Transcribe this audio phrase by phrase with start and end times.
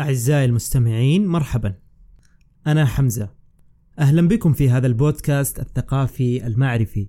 [0.00, 1.74] أعزائي المستمعين مرحبا.
[2.66, 3.28] أنا حمزة.
[3.98, 7.08] أهلا بكم في هذا البودكاست الثقافي المعرفي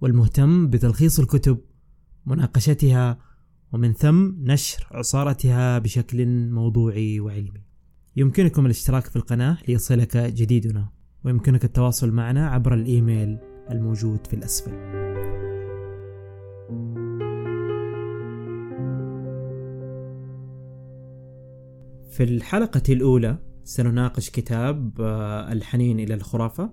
[0.00, 1.58] والمهتم بتلخيص الكتب
[2.26, 3.18] مناقشتها
[3.72, 7.64] ومن ثم نشر عصارتها بشكل موضوعي وعلمي.
[8.16, 10.88] يمكنكم الاشتراك في القناة ليصلك جديدنا
[11.24, 13.38] ويمكنك التواصل معنا عبر الإيميل
[13.70, 15.13] الموجود في الأسفل.
[22.14, 26.70] في الحلقة الأولى سنناقش كتاب آه، الحنين إلى الخرافة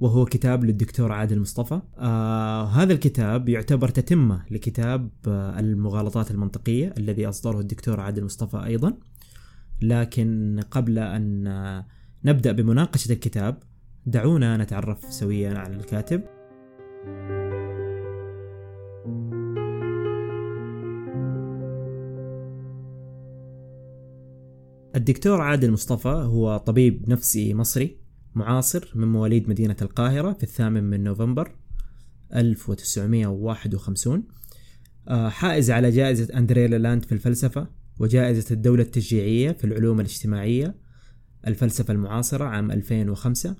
[0.00, 1.80] وهو كتاب للدكتور عادل مصطفى.
[1.98, 8.94] آه هذا الكتاب يعتبر تتمة لكتاب آه المغالطات المنطقية الذي أصدره الدكتور عادل مصطفى أيضا.
[9.82, 11.84] لكن قبل أن
[12.24, 13.62] نبدأ بمناقشة الكتاب
[14.06, 16.22] دعونا نتعرف سويا على الكاتب.
[25.04, 27.96] الدكتور عادل مصطفى هو طبيب نفسي مصري
[28.34, 31.52] معاصر من مواليد مدينة القاهرة في الثامن من نوفمبر
[32.34, 34.22] 1951
[35.08, 37.66] آه، حائز على جائزة أندريلا لاند في الفلسفة
[37.98, 40.74] وجائزة الدولة التشجيعية في العلوم الاجتماعية
[41.46, 43.56] الفلسفة المعاصرة عام 2005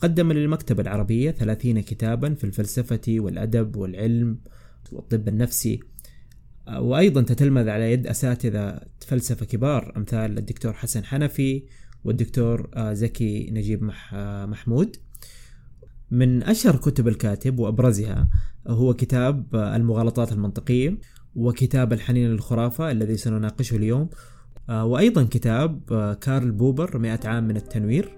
[0.00, 4.38] قدم للمكتبة العربية 30 كتابا في الفلسفة والأدب والعلم
[4.92, 5.80] والطب النفسي.
[6.68, 11.62] وأيضا تتلمذ على يد أساتذة فلسفة كبار أمثال الدكتور حسن حنفي
[12.04, 14.96] والدكتور آه، زكي نجيب آه، محمود.
[16.10, 18.28] من أشهر كتب الكاتب وأبرزها
[18.66, 20.98] هو كتاب آه، المغالطات المنطقية
[21.36, 24.08] وكتاب الحنين للخرافة الذي سنناقشه اليوم.
[24.68, 25.80] وأيضا كتاب
[26.20, 28.16] كارل بوبر مئة عام من التنوير.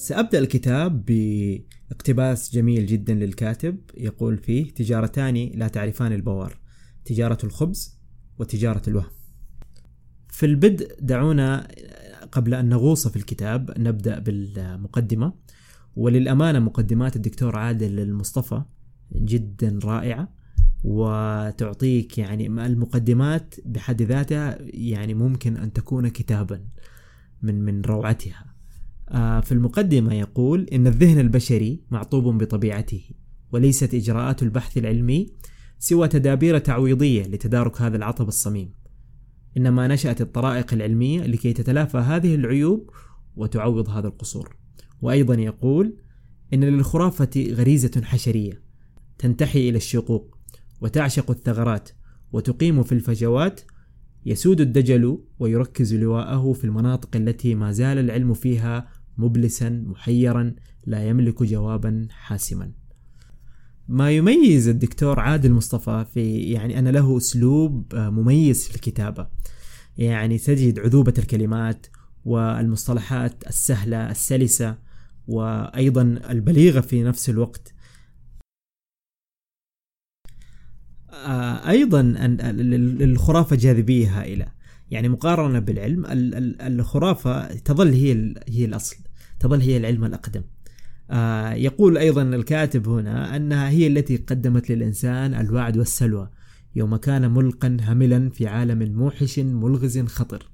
[0.00, 3.78] سأبدأ الكتاب باقتباس جميل جدا للكاتب.
[3.96, 6.58] يقول فيه تجارتان لا تعرفان البوار
[7.04, 7.98] تجارة الخبز
[8.38, 9.10] وتجارة الوهم.
[10.28, 11.68] في البدء دعونا
[12.32, 15.32] قبل أن نغوص في الكتاب نبدأ بالمقدمة.
[15.96, 18.62] وللأمانة مقدمات الدكتور عادل المصطفى
[19.12, 20.28] جدا رائعة
[20.84, 26.64] وتعطيك يعني المقدمات بحد ذاتها يعني ممكن أن تكون كتابا
[27.42, 28.49] من من روعتها.
[29.12, 33.02] في المقدمة يقول إن الذهن البشري معطوب بطبيعته
[33.52, 35.32] وليست إجراءات البحث العلمي
[35.78, 38.74] سوى تدابير تعويضية لتدارك هذا العطب الصميم.
[39.56, 42.90] إنما نشأت الطرائق العلمية لكي تتلافى هذه العيوب
[43.36, 44.56] وتعوض هذا القصور.
[45.02, 45.96] وأيضا يقول
[46.54, 48.62] إن للخرافة غريزة حشرية
[49.18, 50.38] تنتحي إلى الشقوق
[50.80, 51.90] وتعشق الثغرات
[52.32, 53.60] وتقيم في الفجوات
[54.26, 60.54] يسود الدجل ويركز لواءه في المناطق التي ما زال العلم فيها مبلسا محيرا
[60.86, 62.72] لا يملك جوابا حاسما.
[63.88, 69.28] ما يميز الدكتور عادل مصطفى في يعني أن له أسلوب آه، مميز في الكتابة.
[69.98, 71.86] يعني تجد عذوبة الكلمات
[72.24, 74.78] والمصطلحات السهلة السلسة
[75.28, 77.74] وأيضا البليغة في نفس الوقت.
[81.10, 82.14] آه، أيضا
[83.00, 84.59] الخرافة جاذبية هائلة.
[84.90, 86.04] يعني مقارنة بالعلم
[86.60, 88.96] الخرافة تظل هي هي الأصل
[89.40, 90.42] تظل هي العلم الأقدم.
[91.10, 96.30] آه يقول أيضا الكاتب هنا أنها هي التي قدمت للإنسان الوعد والسلوى
[96.76, 100.50] يوم كان ملقا هملا في عالم موحش ملغز خطر.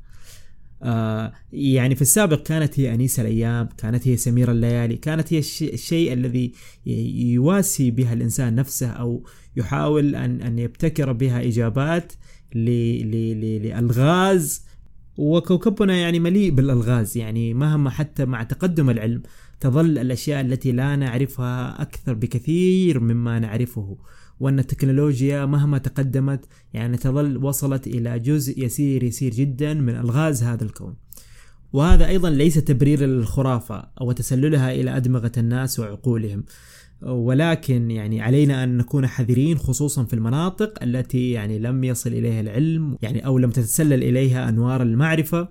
[0.82, 6.12] آه يعني في السابق كانت هي أنيس الأيام كانت هي سمير الليالي كانت هي الشيء
[6.12, 6.52] الذي
[7.16, 9.26] يواسي بها الإنسان نفسه أو
[9.56, 12.12] يحاول أن, أن يبتكر بها إجابات
[12.54, 14.66] لألغاز.
[15.16, 19.22] وكوكبنا يعني مليء بالألغاز يعني مهما حتى مع تقدم العلم
[19.60, 23.96] تظل الأشياء التي لا نعرفها أكثر بكثير مما نعرفه.
[24.40, 30.64] وأن التكنولوجيا مهما تقدمت يعني تظل وصلت إلى جزء يسير يسير جدا من ألغاز هذا
[30.64, 30.96] الكون.
[31.76, 36.44] وهذا أيضا ليس تبرير للخرافة أو تسللها إلى أدمغة الناس وعقولهم
[37.02, 42.96] ولكن يعني علينا أن نكون حذرين خصوصا في المناطق التي يعني لم يصل إليها العلم
[43.02, 45.48] يعني أو لم تتسلل إليها أنوار المعرفة.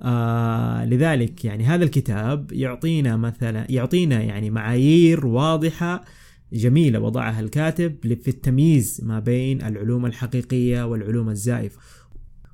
[0.00, 6.04] آه لذلك يعني هذا الكتاب يعطينا مثلا يعطينا يعني معايير واضحة
[6.52, 11.78] جميلة وضعها الكاتب في التمييز ما بين العلوم الحقيقية والعلوم الزائفة.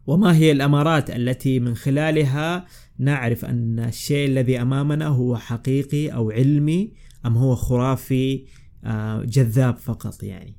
[0.06, 2.66] وما هي الأمارات التي من خلالها
[2.98, 6.92] نعرف أن الشيء الذي أمامنا هو حقيقي أو علمي
[7.26, 8.44] أم هو خرافي
[8.84, 10.56] آه، جذاب فقط يعني.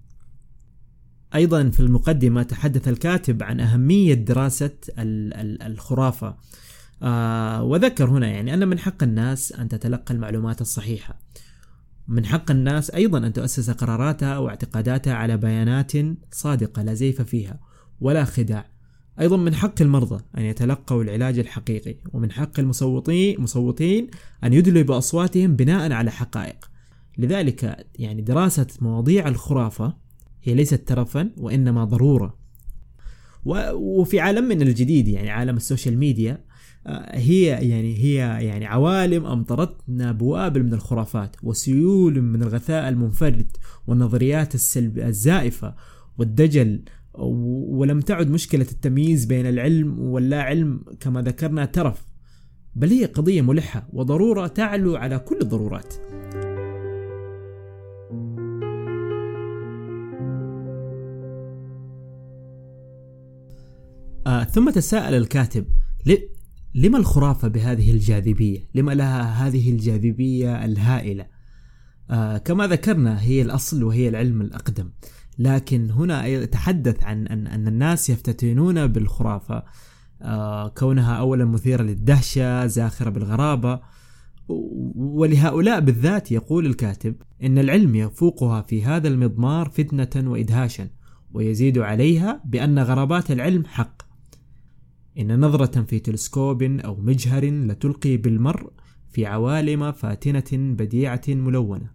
[1.35, 4.71] أيضا في المقدمة تحدث الكاتب عن أهمية دراسة
[5.67, 6.35] الخرافة.
[7.03, 11.19] آه، وذكر هنا يعني أن من حق الناس أن تتلقى المعلومات الصحيحة.
[12.07, 15.91] من حق الناس أيضا أن تؤسس قراراتها واعتقاداتها على بيانات
[16.31, 17.59] صادقة لا زيف فيها
[18.01, 18.72] ولا خداع.
[19.19, 24.07] أيضا من حق المرضى أن يتلقوا العلاج الحقيقي ومن حق المصوتين مصوتين
[24.43, 26.69] أن يدلوا بأصواتهم بناء على حقائق.
[27.17, 29.93] لذلك يعني دراسة مواضيع الخرافة
[30.43, 32.37] هي ليست ترفا وإنما ضرورة.
[33.73, 36.43] وفي عالمنا الجديد يعني عالم ال social media
[36.87, 38.15] آه، هي يعني هي
[38.45, 43.57] يعني عوالم أمطرتنا بوابل من الخرافات وسيول من الغثاء المنفرد
[43.87, 45.75] والنظريات السلب الزائفة
[46.17, 46.83] والدجل
[47.13, 52.05] ولم تعد مشكلة التمييز بين العلم واللا علم كما ذكرنا ترف
[52.75, 55.93] بل هي قضية ملحة وضرورة تعلو على كل الضرورات
[64.27, 65.65] آه ثم تساءل الكاتب
[66.75, 71.25] لما الخرافة بهذه الجاذبية؟ لما لها هذه الجاذبية الهائلة؟
[72.09, 74.89] آه كما ذكرنا هي الأصل وهي العلم الأقدم
[75.39, 79.63] لكن هنا يتحدث عن أن, أن الناس يفتتنون بالخرافة.
[80.21, 83.79] آه كونها أولا مثيرة للدهشة زاخرة بالغرابة.
[84.95, 90.89] ولهؤلاء بالذات يقول الكاتب إن العلم يفوقها في هذا المضمار فتنة وإدهاشا
[91.33, 94.01] ويزيد عليها بأن غرابات العلم حق.
[95.19, 98.71] إن نظرة في تلسكوب أو مجهر لتلقي بالمرء
[99.11, 101.91] في عوالم فاتنة بديعة ملونة.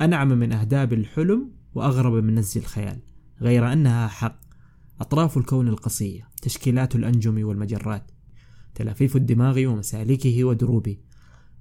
[0.00, 3.00] أنعم من أهداب الحلم وأغرب من نزي الخيال
[3.40, 4.40] غير أنها حق.
[5.00, 8.10] أطراف الكون القصية تشكيلات الأنجم والمجرات
[8.74, 10.96] تلافيف الدماغ ومسالكه ودروبه.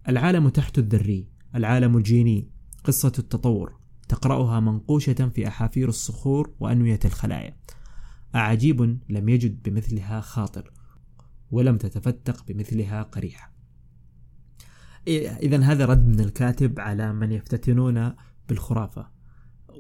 [0.10, 2.50] العالم تحت الذري العالم الجيني
[2.84, 3.78] قصة التطور.
[4.08, 7.58] تقرأها منقوشة في أحافير الصخور وأنوية الخلايا.
[8.36, 10.72] أعجيب لم يجد بمثلها خاطر
[11.52, 13.54] ولم تتفتق بمثلها قريحة.
[15.08, 18.14] إذا هذا رد من الكاتب على من يفتتنون
[18.50, 19.17] بالخرافة.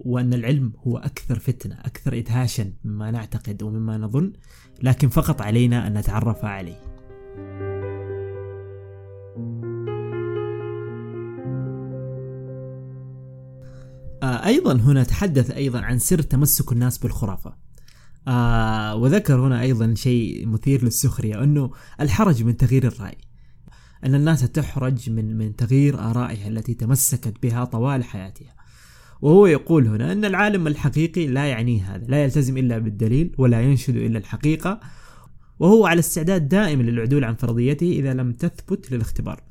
[0.05, 4.33] وأن العلم هو أكثر فتنة أكثر إدهاشا مما نعتقد ومما نظن
[4.83, 6.87] لكن فقط علينا أن نتعرف عليه.
[14.23, 17.55] آه، أيضا هنا تحدث أيضا عن سر تمسك الناس بالخرافة.
[18.27, 21.71] آه وذكر هنا أيضا شيء مثير للسخرية أنه
[22.01, 23.17] الحرج من تغيير الرأي.
[24.05, 28.56] أن الناس تحرج من من تغيير آرائها التي تمسكت بها طوال حياتها.
[29.21, 33.95] وهو يقول هنا أن العالم الحقيقي لا يعنيه هذا لا يلتزم إلا بالدليل ولا ينشد
[33.95, 34.79] إلا الحقيقة
[35.59, 39.43] وهو على استعداد دائم للعدول عن فرضيته إذا لم تثبت للاختبار.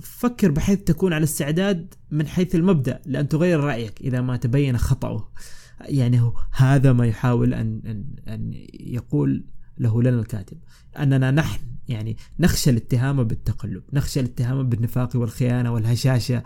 [0.00, 5.32] فكر بحيث تكون على استعداد من حيث المبدأ لأن تغير رأيك إذا ما تبين خطأه.
[5.80, 8.04] يعني هذا ما يحاول أن, أن,
[8.34, 9.44] أن يقول
[9.78, 10.58] له لنا الكاتب
[10.98, 16.42] أننا نحن يعني نخشى الاتهام بالتقلب نخشى الاتهام بالنفاق والخيانة والهشاشة.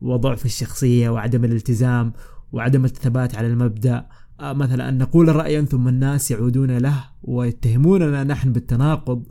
[0.00, 2.12] وضعف الشخصية وعدم الالتزام
[2.52, 4.06] وعدم الثبات على المبدأ.
[4.40, 9.24] آه، مثلا أن نقول رأيا ثم الناس يعودون له ويتهموننا نحن بالتناقض.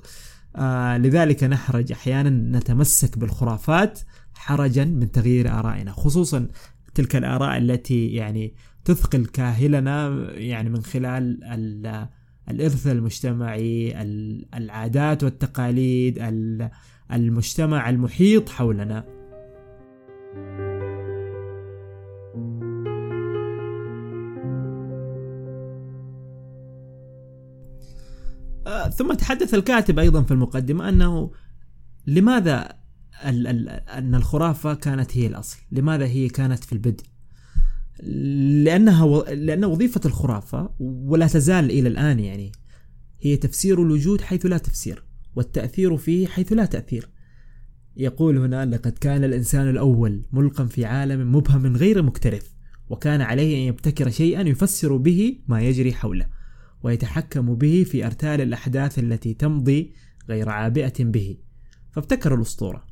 [0.55, 3.99] آه لذلك نحرج أحيانا نتمسك بالخرافات
[4.33, 6.47] حرجا من تغيير آرائنا خصوصا
[6.95, 8.53] تلك الآراء التي يعني
[8.85, 11.43] تثقل كاهلنا يعني من خلال
[12.49, 14.01] الإرث المجتمعي
[14.53, 16.19] العادات والتقاليد
[17.11, 19.18] المجتمع المحيط حولنا.
[28.99, 31.31] ثم تحدث الكاتب أيضا في المقدمة أنه
[32.07, 32.73] لماذا
[33.25, 37.03] ال ال أن الخرافة كانت هي الأصل؟ لماذا هي كانت في البدء؟
[38.63, 39.23] لأنها و...
[39.23, 42.51] لأن وظيفة الخرافة ولا تزال إلى الآن يعني
[43.21, 45.03] هي تفسير الوجود حيث لا تفسير
[45.35, 47.09] والتأثير فيه حيث لا تأثير.
[47.97, 52.47] يقول هنا لقد كان الإنسان الأول ملقا في عالم مبهم غير مكترث
[52.89, 56.38] وكان عليه أن يبتكر شيئا يفسر به ما يجري حوله
[56.83, 59.93] ويتحكم به في أرتال الأحداث التي تمضي
[60.29, 61.37] غير عابئة به.
[61.91, 62.85] فابتكر الأسطورة.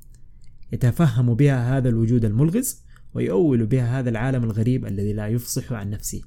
[0.71, 6.21] يتفهم بها هذا الوجود الملغز ويؤول بها هذا العالم الغريب الذي لا يفصح عن نفسه.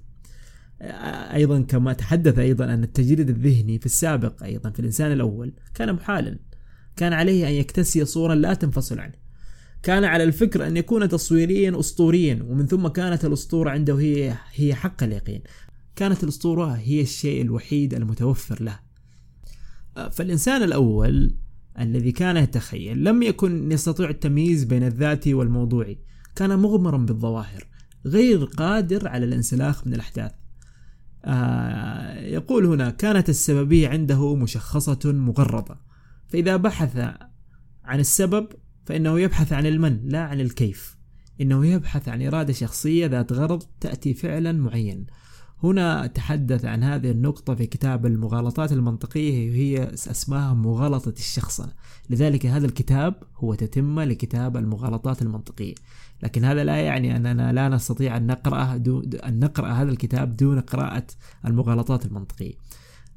[1.35, 6.38] أيضا كما تحدث أيضا أن التجريد الذهني في السابق أيضا في الإنسان الأول كان محالا.
[6.97, 9.14] كان عليه أن يكتسي صورا لا تنفصل عنه.
[9.83, 15.02] كان على الفكر أن يكون تصويريا أسطوريا ومن ثم كانت الأسطورة عنده هي هي حق
[15.02, 15.43] اليقين.
[16.00, 18.78] كانت الأسطورة هي الشيء الوحيد المتوفر له.
[20.11, 21.37] فالإنسان الأول
[21.78, 25.99] الذي كان يتخيل لم يكن يستطيع التمييز بين الذاتي والموضوعي.
[26.37, 27.66] كان مغمرا بالظواهر
[28.07, 30.33] غير قادر على الانسلاخ من الأحداث.
[31.25, 35.76] آه يقول هنا كانت السببية عنده مشخصة مغرضة.
[36.28, 36.97] فإذا بحث
[37.85, 38.49] عن السبب
[38.87, 40.97] فإنه يبحث عن المن لا عن الكيف.
[41.40, 45.07] إنه يبحث عن إرادة شخصية ذات غرض تأتي فعلا معين.
[45.62, 51.73] هنا تحدث عن هذه النقطة في كتاب المغالطات المنطقية وهي اسمها مغالطة الشخصنة
[52.11, 55.75] لذلك هذا الكتاب هو تتمة لكتاب المغالطات المنطقية.
[56.23, 58.75] لكن هذا لا يعني أننا لا نستطيع أن نقرأ,
[59.25, 61.07] أن نقرأ هذا الكتاب دون قراءة
[61.47, 62.55] المغالطات المنطقية.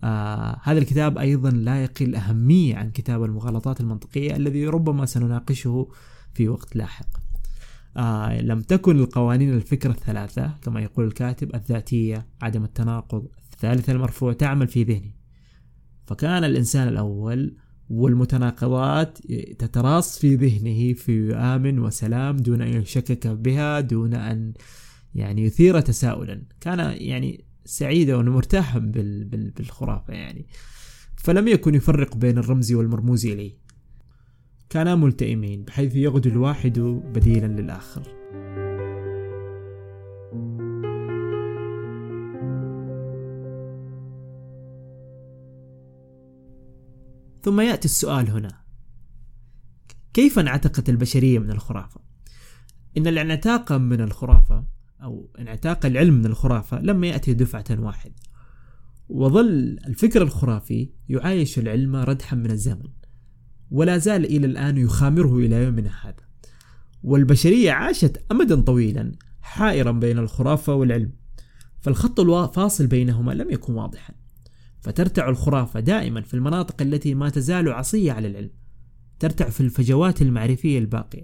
[0.03, 5.87] آه هذا الكتاب أيضا لا يقل أهمية عن كتاب المغالطات المنطقية الذي ربما سنناقشه
[6.33, 7.22] في وقت لاحق.
[7.97, 14.67] آه لم تكن القوانين الفكرة الثلاثة كما يقول الكاتب الذاتية عدم التناقض الثالثة المرفوع تعمل
[14.67, 15.15] في ذهني.
[16.05, 17.57] فكان الإنسان الأول
[17.89, 19.17] والمتناقضات
[19.59, 24.53] تتراص في ذهنه في آمن وسلام دون أن يشكك بها دون أن
[25.15, 26.43] يعني يثير تساؤلا.
[26.61, 30.47] كان يعني سعيدا ومرتاحا بالخرافة يعني.
[31.15, 33.62] فلم يكن يفرق بين الرمز والمرموز إليه.
[34.73, 38.01] كانا ملتئمين بحيث يغدو الواحد بديلا للآخر.
[47.43, 48.61] ثم يأتي السؤال هنا.
[50.13, 52.01] كيف انعتقت البشرية من الخرافة؟
[52.97, 54.65] إن الانعتاق من الخرافة
[55.03, 58.15] أو انعتاق العلم من الخرافة لم يأتي دفعة واحدة.
[59.09, 63.02] وظل الفكر الخرافي يعايش العلم ردحا من الزمن.
[63.73, 66.23] ولا زال إلى الآن يخامره إلى يومنا هذا.
[67.03, 69.11] والبشرية عاشت أمدا طويلا
[69.41, 71.11] حائرا بين الخرافة والعلم.
[71.81, 74.13] فالخط الفاصل بينهما لم يكن واضحا.
[74.81, 78.51] فترتع الخرافة دائما في المناطق التي ما تزال عصية على العلم.
[79.19, 81.23] ترتع في الفجوات المعرفية الباقية.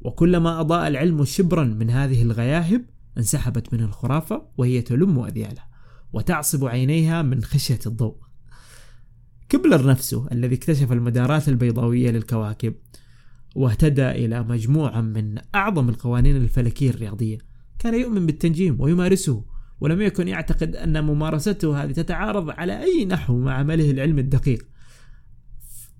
[0.00, 2.84] وكلما أضاء العلم شبرا من هذه الغياهب
[3.18, 5.68] انسحبت منه الخرافة وهي تلم أذيالها
[6.12, 8.23] وتعصب عينيها من خشية الضوء.
[9.54, 12.74] كبلر نفسه الذي اكتشف المدارات البيضاوية للكواكب
[13.54, 17.38] واهتدى إلى مجموعة من أعظم القوانين الفلكية الرياضية.
[17.78, 19.44] كان يؤمن بالتنجيم ويمارسه
[19.80, 24.66] ولم يكن يعتقد أن ممارسته هذه تتعارض على أي نحو مع عمله العلم الدقيق.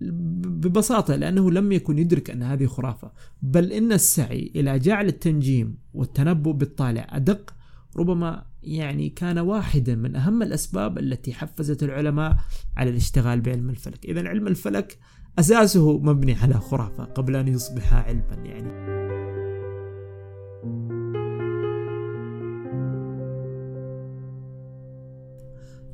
[0.01, 6.53] ببساطة لأنه لم يكن يدرك أن هذه خرافة بل إن السعي إلى جعل التنجيم والتنبؤ
[6.53, 7.55] بالطالع أدق
[7.97, 12.37] ربما يعني كان واحدا من أهم الأسباب التي حفزت العلماء
[12.77, 14.99] على الاشتغال بعلم الفلك إذا علم الفلك
[15.39, 18.95] أساسه مبني على خرافة قبل أن يصبح علما يعني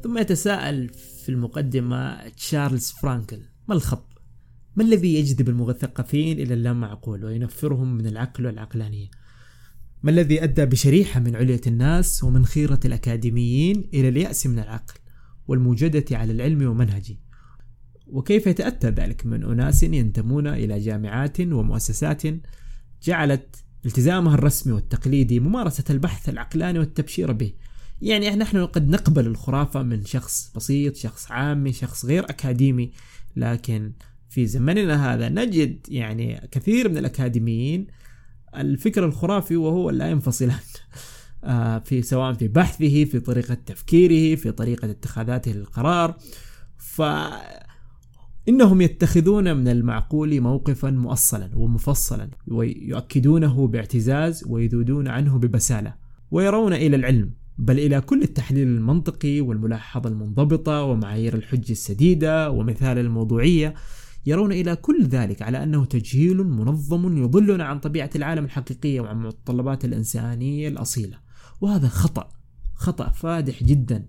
[0.03, 4.11] ثم يتساءل في المقدمة تشارلز فرانكل ما الخط؟
[4.77, 9.11] ما الذي يجذب المثقفين إلى اللامعقول وينفرهم من العقل والعقلانية؟
[10.03, 14.95] ما الذي أدى بشريحة من علية الناس ومن خيرة الأكاديميين إلى اليأس من العقل
[15.49, 17.17] والموجدة على العلم ومنهجه
[18.07, 22.23] وكيف يتأتى ذلك؟ من أناس ينتمون إلى جامعات ومؤسسات
[23.03, 27.53] جعلت التزامها الرسمي والتقليدي ممارسة البحث العقلاني والتبشير به.
[28.03, 32.91] يعني نحن قد نقبل الخرافة من شخص بسيط شخص عامي شخص غير أكاديمي.
[33.37, 33.93] لكن
[34.29, 37.87] في زمننا هذا نجد يعني كثير من الأكاديميين
[38.57, 40.51] الفكر الخرافي وهو لا ينفصل
[41.45, 46.17] آه، في سواء في بحثه في طريقة تفكيره في طريقة اتخاذاته للقرار.
[46.77, 47.03] ف
[48.49, 55.95] إنهم يتخذون من المعقول موقفا مؤصلا ومفصلا ويؤكدونه باعتزاز ويذودون عنه ببسالة
[56.31, 63.75] ويرون إلى العلم بل إلى كل التحليل المنطقي والملاحظة المنضبطة ومعايير الحجة السديدة ومثال الموضوعية.
[64.27, 69.85] يرون إلى كل ذلك على أنه تجهيل منظم يضلنا عن طبيعة العالم الحقيقية وعن متطلبات
[69.85, 71.19] الإنسانية الأصيلة.
[71.61, 72.33] وهذا خطأ
[72.75, 74.09] خطأ فادح جدا.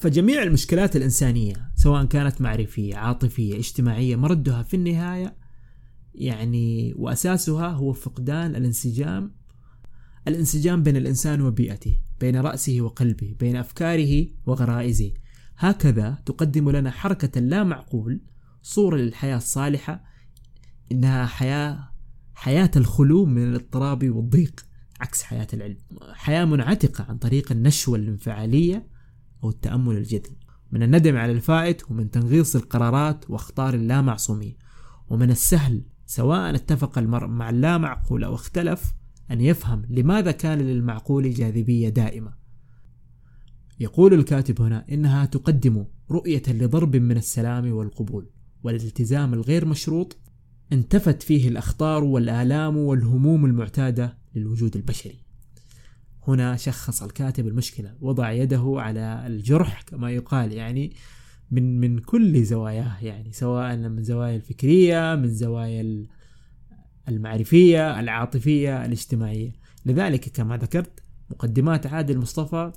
[0.00, 5.36] فجميع المشكلات الإنسانية سواء كانت معرفية عاطفية اجتماعية مردها في النهاية
[6.14, 9.34] يعني وأساسها هو فقدان الانسجام
[10.28, 15.12] الانسجام بين الإنسان وبيئته بين رأسه وقلبه بين أفكاره وغرائزه.
[15.58, 18.20] هكذا تقدم لنا حركة لا معقول
[18.62, 20.04] صورة للحياة الصالحة
[20.92, 21.88] إنها حياة
[22.34, 24.66] حياة الخلو من الاضطراب والضيق
[25.00, 25.76] عكس حياة العلم.
[26.12, 28.86] حياة منعتقة عن طريق النشوة الانفعالية
[29.44, 30.38] أو التأمل الجذري
[30.72, 34.56] من الندم على الفائت ومن تنغيص القرارات وأخطار اللامعصومية.
[35.08, 38.94] ومن السهل سواء اتفق المرء مع اللامعقول أو اختلف
[39.30, 42.32] أن يفهم لماذا كان للمعقول جاذبية دائمة.
[43.80, 48.30] يقول الكاتب هنا إنها تقدم رؤية لضرب من السلام والقبول
[48.62, 50.16] والالتزام الغير مشروط
[50.72, 55.18] انتفت فيه الأخطار والآلام والهموم المعتادة للوجود البشري.
[56.28, 60.92] هنا شخص الكاتب المشكلة وضع يده على الجرح كما يقال يعني
[61.50, 66.06] من من كل زواياه يعني سواء من زوايا الفكرية من زوايا
[67.08, 69.52] المعرفية العاطفية الاجتماعية.
[69.86, 72.72] لذلك كما ذكرت مقدمات عادل مصطفى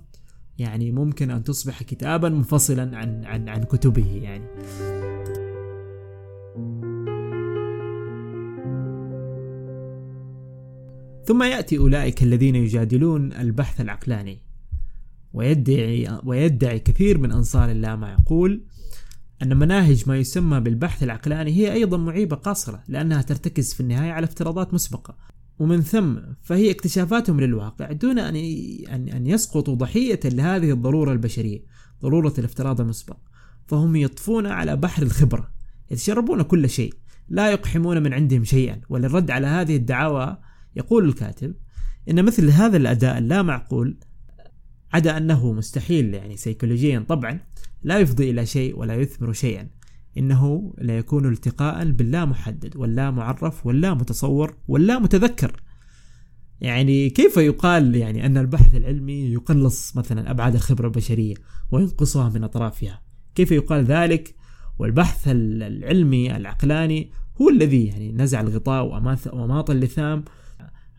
[0.61, 4.45] يعني ممكن أن تصبح كتابا منفصلا عن عن عن كتبه يعني.
[11.25, 14.39] ثم يأتي أولئك الذين يجادلون البحث العقلاني.
[15.33, 18.63] ويدعي, ويدعي كثير من أنصار اللامعقول
[19.41, 24.23] أن مناهج ما يسمى بالبحث العقلاني هي أيضا معيبة قاصرة لأنها ترتكز في النهاية على
[24.23, 25.30] افتراضات مسبقة.
[25.59, 28.35] ومن ثم فهي اكتشافاتهم للواقع دون أن
[29.09, 31.65] أن يسقطوا ضحية لهذه الضرورة البشرية
[32.01, 33.17] ضرورة الافتراض المسبق.
[33.67, 35.51] فهم يطفون على بحر الخبرة
[35.91, 36.93] يتشربون كل شيء
[37.29, 38.81] لا يقحمون من عندهم شيئا.
[38.89, 40.37] وللرد على هذه الدعاوى
[40.75, 41.55] يقول الكاتب
[42.09, 43.97] إن مثل هذا الأداء اللا معقول
[44.93, 47.39] عدا أنه مستحيل يعني سيكولوجيا طبعا
[47.83, 49.69] لا يفضي إلى شيء ولا يثمر شيئا.
[50.17, 55.61] إنه لا يكون التقاء باللا محدد واللا معرف واللا متصور واللا متذكر.
[56.61, 61.35] يعني كيف يقال يعني أن البحث العلمي يقلص مثلا أبعاد الخبرة البشرية
[61.71, 63.01] وينقصها من أطرافها؟
[63.35, 64.35] كيف يقال ذلك؟
[64.79, 68.85] والبحث العلمي العقلاني هو الذي يعني نزع الغطاء
[69.33, 70.25] وأماط اللثام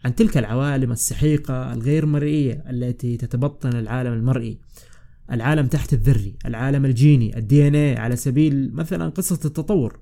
[0.05, 4.59] عن تلك العوالم السحيقة الغير مرئية التي تتبطن العالم المرئي.
[5.33, 9.99] العالم تحت الذري العالم الجيني الدي ان اي على سبيل مثلا قصة التطور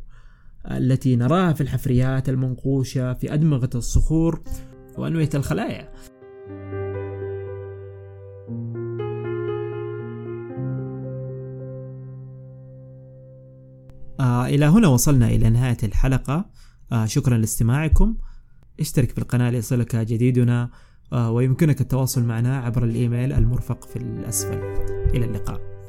[0.70, 4.42] التي نراها في الحفريات المنقوشة في أدمغة الصخور
[4.98, 5.92] وأنوية الخلايا.
[14.20, 16.50] آه إلى هنا وصلنا إلى نهاية الحلقة.
[16.92, 18.16] آه شكرا لاستماعكم.
[18.80, 20.70] اشترك في القناة ليصلك جديدنا.
[21.12, 24.58] ويمكنك التواصل معنا عبر الإيميل المرفق في الأسفل.
[25.14, 25.79] إلى اللقاء.